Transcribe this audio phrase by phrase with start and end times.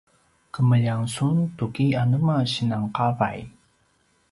[0.55, 3.39] kemljang sun tuki anema sinan qavay?